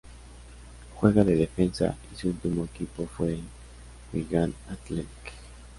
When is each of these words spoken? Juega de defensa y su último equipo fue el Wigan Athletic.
Juega 0.95 1.23
de 1.23 1.35
defensa 1.35 1.95
y 2.11 2.15
su 2.17 2.29
último 2.29 2.65
equipo 2.65 3.05
fue 3.05 3.33
el 3.33 3.41
Wigan 4.11 4.51
Athletic. 4.71 5.07